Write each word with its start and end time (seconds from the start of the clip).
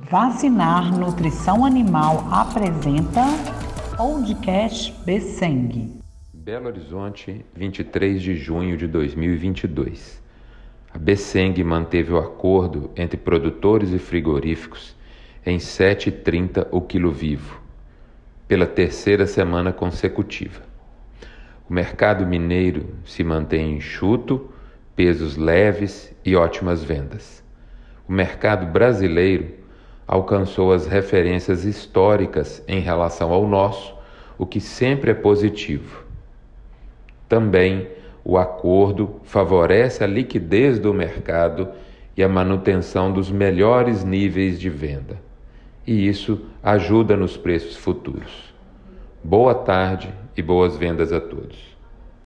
Vacinar 0.00 0.96
Nutrição 0.96 1.64
Animal 1.64 2.24
apresenta 2.30 3.24
Podcast 3.96 4.94
Besseng. 5.04 6.00
Belo 6.32 6.68
Horizonte, 6.68 7.44
23 7.52 8.22
de 8.22 8.36
junho 8.36 8.76
de 8.76 8.86
2022. 8.86 10.22
A 10.94 10.98
Besseng 10.98 11.52
manteve 11.64 12.12
o 12.12 12.18
acordo 12.18 12.92
entre 12.94 13.16
produtores 13.16 13.92
e 13.92 13.98
frigoríficos 13.98 14.94
em 15.44 15.58
7,30 15.58 16.68
o 16.70 16.80
quilo 16.80 17.10
vivo, 17.10 17.60
pela 18.46 18.66
terceira 18.66 19.26
semana 19.26 19.72
consecutiva. 19.72 20.62
O 21.68 21.74
mercado 21.74 22.24
mineiro 22.24 22.94
se 23.04 23.24
mantém 23.24 23.76
enxuto, 23.76 24.48
pesos 24.94 25.36
leves 25.36 26.14
e 26.24 26.36
ótimas 26.36 26.84
vendas. 26.84 27.42
O 28.08 28.12
mercado 28.12 28.64
brasileiro 28.64 29.58
alcançou 30.08 30.72
as 30.72 30.86
referências 30.86 31.66
históricas 31.66 32.64
em 32.66 32.80
relação 32.80 33.30
ao 33.30 33.46
nosso, 33.46 33.94
o 34.38 34.46
que 34.46 34.58
sempre 34.58 35.10
é 35.10 35.14
positivo. 35.14 36.02
Também 37.28 37.86
o 38.24 38.38
acordo 38.38 39.20
favorece 39.22 40.02
a 40.02 40.06
liquidez 40.06 40.78
do 40.78 40.94
mercado 40.94 41.68
e 42.16 42.22
a 42.22 42.28
manutenção 42.28 43.12
dos 43.12 43.30
melhores 43.30 44.02
níveis 44.02 44.58
de 44.58 44.70
venda. 44.70 45.20
E 45.86 46.08
isso 46.08 46.40
ajuda 46.62 47.16
nos 47.16 47.36
preços 47.36 47.76
futuros. 47.76 48.54
Boa 49.22 49.54
tarde 49.54 50.12
e 50.34 50.42
boas 50.42 50.76
vendas 50.76 51.12
a 51.12 51.20
todos. 51.20 51.77